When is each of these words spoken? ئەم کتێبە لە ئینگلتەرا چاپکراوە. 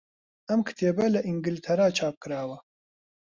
ئەم 0.49 0.59
کتێبە 0.67 1.05
لە 1.15 1.19
ئینگلتەرا 1.27 1.87
چاپکراوە. 1.97 2.57